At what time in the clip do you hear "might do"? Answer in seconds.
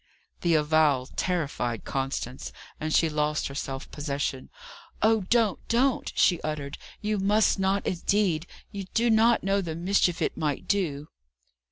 10.35-11.09